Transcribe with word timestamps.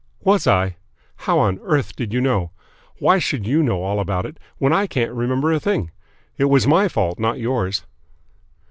"Was 0.23 0.47
I? 0.47 0.77
How 1.15 1.37
on 1.37 1.59
earth 1.61 1.95
did 1.95 2.11
you 2.11 2.21
know? 2.21 2.49
Why 2.97 3.19
should 3.19 3.45
you 3.45 3.61
know 3.61 3.83
all 3.83 3.99
about 3.99 4.25
it 4.25 4.39
when 4.57 4.73
I 4.73 4.87
can't 4.87 5.11
remember 5.11 5.53
a 5.53 5.59
thing? 5.59 5.91
It 6.39 6.45
was 6.45 6.65
my 6.65 6.87
fault, 6.87 7.19
not 7.19 7.37
yours." 7.37 7.83